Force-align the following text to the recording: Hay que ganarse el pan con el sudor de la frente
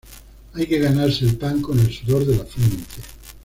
Hay 0.55 0.65
que 0.65 0.79
ganarse 0.79 1.25
el 1.25 1.37
pan 1.37 1.61
con 1.61 1.79
el 1.79 1.93
sudor 1.93 2.25
de 2.25 2.35
la 2.35 2.43
frente 2.43 2.85